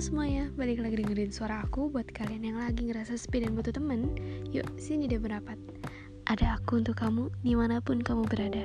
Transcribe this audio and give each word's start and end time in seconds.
semuanya, 0.00 0.48
balik 0.56 0.80
lagi 0.80 0.96
dengerin 0.96 1.28
suara 1.28 1.60
aku 1.60 1.92
buat 1.92 2.08
kalian 2.08 2.40
yang 2.40 2.56
lagi 2.56 2.88
ngerasa 2.88 3.20
sepi 3.20 3.44
dan 3.44 3.52
butuh 3.52 3.68
temen. 3.68 4.08
Yuk, 4.48 4.64
sini 4.80 5.04
deh 5.04 5.20
berapat 5.20 5.60
Ada 6.24 6.56
aku 6.56 6.80
untuk 6.80 6.96
kamu 6.96 7.28
di 7.44 7.52
mana 7.52 7.84
pun 7.84 8.00
kamu 8.00 8.24
berada. 8.24 8.64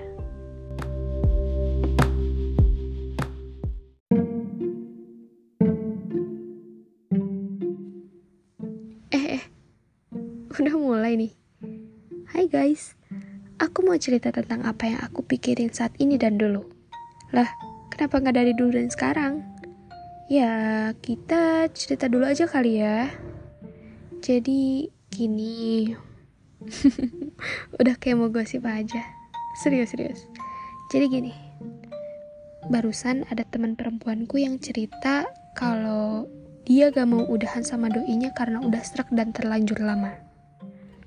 Eh, 9.11 9.35
eh, 9.35 9.43
udah 10.55 10.75
mulai 10.79 11.19
nih. 11.19 11.35
Hai 12.31 12.47
guys, 12.47 12.95
aku 13.59 13.83
mau 13.83 13.99
cerita 13.99 14.31
tentang 14.31 14.63
apa 14.63 14.87
yang 14.87 15.03
aku 15.03 15.19
pikirin 15.27 15.67
saat 15.67 15.91
ini 15.99 16.15
dan 16.15 16.39
dulu. 16.39 16.63
Lah, 17.35 17.51
kenapa 17.91 18.23
nggak 18.23 18.39
dari 18.39 18.55
dulu 18.55 18.79
dan 18.79 18.87
sekarang? 18.87 19.54
Ya, 20.25 20.89
kita 21.05 21.69
cerita 21.69 22.09
dulu 22.09 22.25
aja 22.25 22.49
kali 22.49 22.81
ya. 22.81 23.13
Jadi, 24.25 24.89
gini. 25.13 25.93
Udah 27.77 27.93
kayak 28.01 28.17
mau 28.17 28.33
gosip 28.33 28.65
aja. 28.65 29.05
Serius, 29.61 29.93
serius. 29.93 30.25
Jadi 30.89 31.05
gini. 31.13 31.33
Barusan 32.73 33.29
ada 33.29 33.45
teman 33.45 33.77
perempuanku 33.77 34.41
yang 34.41 34.57
cerita 34.57 35.29
kalau 35.53 36.25
dia 36.65 36.89
gak 36.89 37.05
mau 37.05 37.21
udahan 37.29 37.61
sama 37.61 37.93
doinya 37.93 38.33
karena 38.33 38.65
udah 38.65 38.81
serak 38.81 39.13
dan 39.13 39.29
terlanjur 39.29 39.77
lama. 39.77 40.17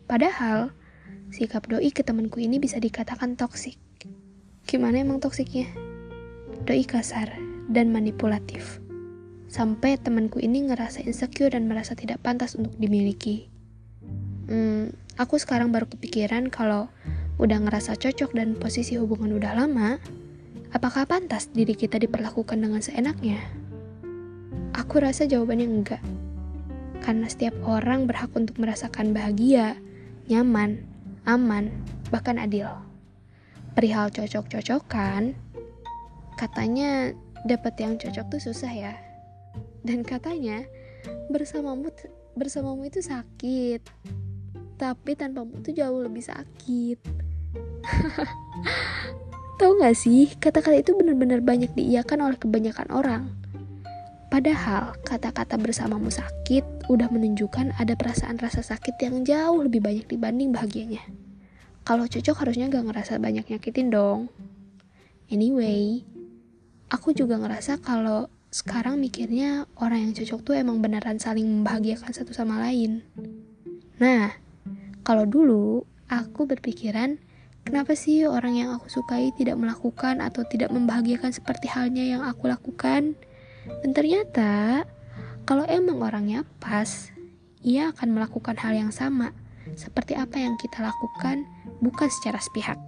Padahal, 0.07 0.71
sikap 1.35 1.67
doi 1.67 1.91
ke 1.91 2.07
temanku 2.07 2.39
ini 2.39 2.63
bisa 2.63 2.79
dikatakan 2.79 3.35
toksik. 3.35 3.83
Gimana 4.63 5.03
emang 5.03 5.19
toksiknya? 5.19 5.67
Doi 6.63 6.87
kasar 6.87 7.35
dan 7.67 7.91
manipulatif 7.91 8.79
sampai 9.49 9.97
temanku 9.97 10.39
ini 10.39 10.69
ngerasa 10.69 11.03
insecure 11.09 11.57
dan 11.57 11.67
merasa 11.67 11.97
tidak 11.97 12.21
pantas 12.21 12.53
untuk 12.55 12.77
dimiliki. 12.77 13.49
Hmm, 14.49 14.93
aku 15.17 15.41
sekarang 15.41 15.73
baru 15.73 15.89
kepikiran 15.89 16.53
kalau 16.53 16.93
udah 17.41 17.59
ngerasa 17.65 17.97
cocok 17.97 18.37
dan 18.37 18.55
posisi 18.61 19.01
hubungan 19.01 19.33
udah 19.33 19.57
lama, 19.57 19.97
apakah 20.77 21.09
pantas 21.09 21.49
diri 21.49 21.73
kita 21.73 21.97
diperlakukan 21.97 22.61
dengan 22.61 22.85
seenaknya? 22.85 23.41
Aku 24.77 25.01
rasa 25.01 25.25
jawabannya 25.25 25.67
enggak. 25.67 26.05
Karena 27.01 27.25
setiap 27.25 27.57
orang 27.65 28.05
berhak 28.05 28.29
untuk 28.37 28.61
merasakan 28.61 29.17
bahagia, 29.17 29.81
nyaman, 30.29 30.85
aman, 31.25 31.73
bahkan 32.13 32.37
adil. 32.37 32.69
Perihal 33.73 34.13
cocok-cocokan, 34.13 35.33
katanya 36.37 37.15
dapat 37.47 37.79
yang 37.81 37.95
cocok 37.97 38.27
tuh 38.35 38.43
susah 38.51 38.73
ya 38.75 39.08
dan 39.83 40.05
katanya 40.05 40.65
bersamamu 41.33 41.89
bersamamu 42.35 42.87
itu 42.87 43.01
sakit 43.03 43.83
tapi 44.79 45.11
tanpamu 45.19 45.59
itu 45.59 45.75
jauh 45.75 46.01
lebih 46.03 46.23
sakit 46.23 46.99
tahu 49.59 49.73
nggak 49.81 49.97
sih 49.99 50.31
kata-kata 50.39 50.79
itu 50.79 50.95
benar-benar 50.95 51.43
banyak 51.43 51.75
diiakan 51.75 52.31
oleh 52.31 52.39
kebanyakan 52.39 52.89
orang 52.95 53.39
Padahal 54.29 54.93
kata-kata 55.09 55.57
bersamamu 55.57 56.13
sakit 56.13 56.93
udah 56.93 57.09
menunjukkan 57.09 57.73
ada 57.81 57.97
perasaan 57.97 58.37
rasa 58.37 58.61
sakit 58.61 59.01
yang 59.01 59.25
jauh 59.25 59.65
lebih 59.65 59.81
banyak 59.81 60.05
dibanding 60.05 60.53
bahagianya. 60.53 61.01
Kalau 61.81 62.05
cocok 62.05 62.45
harusnya 62.45 62.69
gak 62.69 62.93
ngerasa 62.93 63.17
banyak 63.17 63.49
nyakitin 63.49 63.89
dong. 63.89 64.29
Anyway, 65.33 66.05
aku 66.93 67.17
juga 67.17 67.41
ngerasa 67.41 67.81
kalau 67.81 68.29
sekarang 68.49 68.97
mikirnya 68.97 69.69
orang 69.77 70.09
yang 70.09 70.13
cocok 70.17 70.41
tuh 70.41 70.55
emang 70.57 70.81
beneran 70.81 71.21
saling 71.21 71.45
membahagiakan 71.45 72.17
satu 72.17 72.33
sama 72.33 72.57
lain. 72.65 73.05
Nah, 74.01 74.33
kalau 75.05 75.29
dulu 75.29 75.85
aku 76.09 76.49
berpikiran, 76.49 77.21
kenapa 77.69 77.93
sih 77.93 78.25
orang 78.25 78.57
yang 78.57 78.71
aku 78.73 78.89
sukai 78.89 79.37
tidak 79.37 79.61
melakukan 79.61 80.25
atau 80.25 80.49
tidak 80.49 80.73
membahagiakan 80.73 81.29
seperti 81.29 81.69
halnya 81.69 82.09
yang 82.09 82.25
aku 82.25 82.49
lakukan? 82.49 83.21
Dan 83.85 83.91
ternyata, 83.93 84.85
kalau 85.45 85.69
emang 85.69 86.01
orangnya 86.01 86.49
pas, 86.57 87.13
ia 87.61 87.93
akan 87.93 88.17
melakukan 88.17 88.57
hal 88.57 88.73
yang 88.73 88.89
sama, 88.89 89.37
seperti 89.77 90.17
apa 90.17 90.41
yang 90.41 90.57
kita 90.57 90.81
lakukan, 90.81 91.45
bukan 91.85 92.09
secara 92.09 92.41
sepihak. 92.41 92.81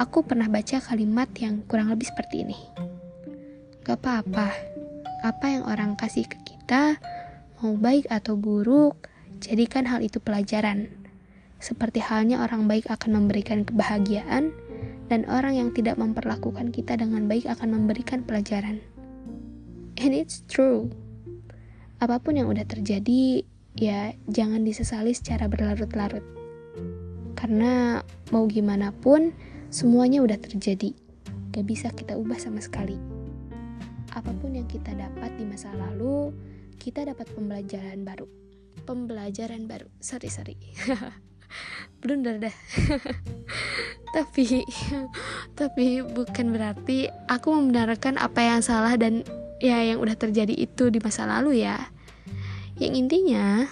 Aku 0.00 0.24
pernah 0.24 0.48
baca 0.48 0.80
kalimat 0.80 1.28
yang 1.36 1.60
kurang 1.68 1.92
lebih 1.92 2.08
seperti 2.08 2.48
ini. 2.48 2.87
Gak 3.88 4.04
apa-apa, 4.04 4.52
apa 5.24 5.46
yang 5.48 5.64
orang 5.64 5.96
kasih 5.96 6.28
ke 6.28 6.36
kita, 6.44 7.00
mau 7.64 7.72
baik 7.72 8.04
atau 8.12 8.36
buruk, 8.36 9.08
jadikan 9.40 9.88
hal 9.88 10.04
itu 10.04 10.20
pelajaran. 10.20 10.92
Seperti 11.56 12.04
halnya 12.04 12.44
orang 12.44 12.68
baik 12.68 12.84
akan 12.92 13.16
memberikan 13.16 13.64
kebahagiaan, 13.64 14.52
dan 15.08 15.24
orang 15.24 15.56
yang 15.56 15.72
tidak 15.72 15.96
memperlakukan 15.96 16.68
kita 16.68 17.00
dengan 17.00 17.32
baik 17.32 17.48
akan 17.48 17.80
memberikan 17.80 18.28
pelajaran. 18.28 18.84
And 19.96 20.12
it's 20.12 20.44
true. 20.52 20.92
Apa 21.96 22.20
pun 22.20 22.36
yang 22.36 22.52
udah 22.52 22.68
terjadi, 22.68 23.40
ya 23.72 24.12
jangan 24.28 24.68
disesali 24.68 25.16
secara 25.16 25.48
berlarut-larut. 25.48 26.28
Karena 27.40 28.04
mau 28.36 28.44
gimana 28.52 28.92
pun, 28.92 29.32
semuanya 29.72 30.20
udah 30.20 30.36
terjadi. 30.36 30.92
Gak 31.56 31.64
bisa 31.64 31.88
kita 31.88 32.20
ubah 32.20 32.36
sama 32.36 32.60
sekali 32.60 33.17
apa 34.14 34.30
pun 34.36 34.56
yang 34.56 34.68
kita 34.68 34.94
dapat 34.94 35.34
di 35.36 35.44
masa 35.44 35.72
lalu, 35.74 36.32
kita 36.80 37.04
dapat 37.04 37.28
pembelajaran 37.34 38.06
baru. 38.06 38.26
Pembelajaran 38.86 39.66
baru. 39.68 39.88
Sorry, 40.00 40.30
sorry. 40.30 40.56
Blunder 42.00 42.38
dah. 42.38 42.56
tapi 44.16 44.64
tapi 45.58 46.00
bukan 46.00 46.54
berarti 46.54 47.12
aku 47.28 47.52
membenarkan 47.52 48.16
apa 48.16 48.40
yang 48.40 48.60
salah 48.64 48.96
dan 48.96 49.20
ya 49.58 49.84
yang 49.84 50.00
udah 50.00 50.16
terjadi 50.16 50.54
itu 50.54 50.88
di 50.88 51.02
masa 51.02 51.26
lalu 51.26 51.66
ya. 51.66 51.76
Yang 52.78 52.92
intinya 52.94 53.66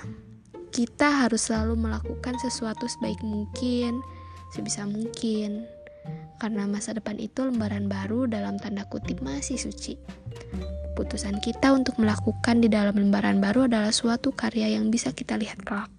kita 0.75 1.25
harus 1.25 1.49
selalu 1.49 1.79
melakukan 1.79 2.37
sesuatu 2.43 2.91
sebaik 2.91 3.23
mungkin, 3.23 4.03
sebisa 4.51 4.85
mungkin. 4.85 5.76
Karena 6.37 6.69
masa 6.69 6.93
depan 6.93 7.17
itu 7.17 7.49
lembaran 7.49 7.89
baru 7.89 8.29
dalam 8.29 8.61
tanda 8.61 8.85
kutip 8.87 9.25
masih 9.25 9.57
suci. 9.57 9.97
Keputusan 10.97 11.45
kita 11.45 11.77
untuk 11.77 12.01
melakukan 12.01 12.65
di 12.65 12.73
dalam 12.73 12.97
lembaran 12.97 13.37
baru 13.37 13.69
adalah 13.69 13.93
suatu 13.93 14.33
karya 14.33 14.77
yang 14.81 14.89
bisa 14.89 15.13
kita 15.13 15.37
lihat 15.37 15.61
kelak. 15.65 15.93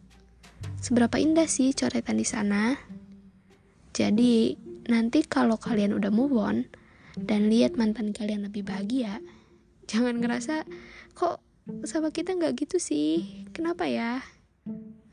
Seberapa 0.82 1.22
indah 1.22 1.46
sih 1.46 1.74
coretan 1.74 2.18
di 2.18 2.26
sana? 2.26 2.74
Jadi, 3.94 4.58
nanti 4.90 5.26
kalau 5.26 5.58
kalian 5.58 5.94
udah 5.94 6.10
move 6.14 6.38
on 6.38 6.66
dan 7.18 7.50
lihat 7.50 7.78
mantan 7.78 8.14
kalian 8.14 8.46
lebih 8.46 8.66
bahagia, 8.66 9.22
jangan 9.90 10.22
ngerasa 10.22 10.66
kok 11.18 11.42
sama 11.86 12.14
kita 12.14 12.34
nggak 12.38 12.58
gitu 12.58 12.78
sih. 12.78 13.46
Kenapa 13.54 13.90
ya? 13.90 14.22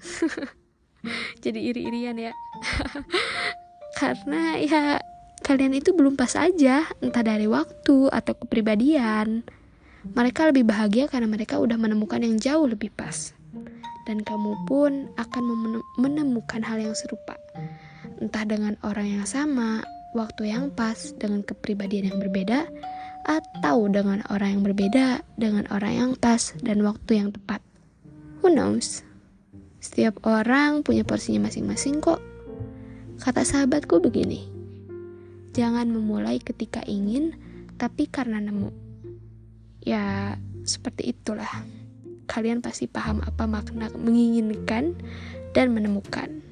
Jadi 1.45 1.61
iri-irian 1.61 2.17
ya. 2.17 2.33
Karena 3.95 4.59
ya 4.59 4.99
kalian 5.45 5.77
itu 5.77 5.95
belum 5.95 6.19
pas 6.19 6.35
aja, 6.35 6.89
entah 6.99 7.25
dari 7.25 7.47
waktu 7.47 8.11
atau 8.11 8.35
kepribadian. 8.35 9.47
Mereka 10.05 10.53
lebih 10.53 10.69
bahagia 10.69 11.09
karena 11.09 11.31
mereka 11.31 11.57
udah 11.57 11.81
menemukan 11.81 12.21
yang 12.21 12.37
jauh 12.37 12.69
lebih 12.69 12.93
pas. 12.93 13.33
Dan 14.05 14.21
kamu 14.21 14.69
pun 14.69 15.09
akan 15.17 15.45
menemukan 15.97 16.61
hal 16.61 16.77
yang 16.77 16.93
serupa. 16.93 17.41
Entah 18.21 18.45
dengan 18.45 18.77
orang 18.85 19.09
yang 19.09 19.25
sama, 19.25 19.81
waktu 20.13 20.53
yang 20.53 20.69
pas, 20.69 21.17
dengan 21.17 21.41
kepribadian 21.41 22.13
yang 22.13 22.19
berbeda, 22.21 22.69
atau 23.25 23.89
dengan 23.89 24.21
orang 24.29 24.61
yang 24.61 24.63
berbeda, 24.63 25.25
dengan 25.41 25.65
orang 25.73 25.93
yang 25.97 26.11
pas, 26.21 26.53
dan 26.61 26.85
waktu 26.85 27.25
yang 27.25 27.33
tepat. 27.33 27.65
Who 28.45 28.53
knows? 28.53 29.01
Setiap 29.81 30.21
orang 30.29 30.85
punya 30.85 31.01
porsinya 31.05 31.49
masing-masing 31.49 32.05
kok. 32.05 32.21
Kata 33.23 33.47
sahabatku 33.47 34.03
begini, 34.03 34.55
Jangan 35.55 35.87
memulai 35.87 36.43
ketika 36.43 36.83
ingin, 36.83 37.39
tapi 37.79 38.11
karena 38.11 38.43
nemu. 38.43 38.75
Ya, 39.87 40.35
seperti 40.67 41.15
itulah. 41.15 41.63
Kalian 42.27 42.59
pasti 42.59 42.91
paham 42.91 43.23
apa 43.23 43.47
makna 43.47 43.87
menginginkan 43.95 44.99
dan 45.55 45.71
menemukan. 45.71 46.43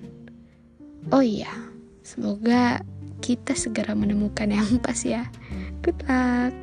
Oh 1.11 1.19
iya, 1.19 1.51
semoga 2.07 2.87
kita 3.19 3.59
segera 3.59 3.99
menemukan 3.99 4.47
yang 4.55 4.79
pas 4.87 5.03
ya. 5.03 5.27
Good 5.83 6.07
luck. 6.07 6.62